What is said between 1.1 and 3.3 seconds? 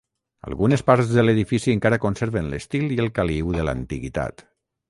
de l'edifici encara conserven l'estil i el